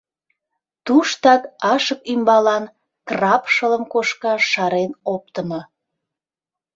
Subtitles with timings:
[0.85, 1.41] Туштак
[1.73, 2.63] ашык ӱмбалан
[3.07, 5.61] краб шылым кошкаш шарен оптымо.